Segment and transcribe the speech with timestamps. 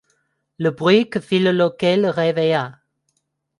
[0.57, 2.79] Le bruit que fit le loquet le réveilla.